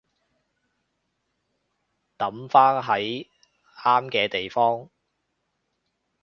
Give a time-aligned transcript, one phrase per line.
[2.17, 3.27] 抌返喺
[3.77, 4.89] 啱嘅地方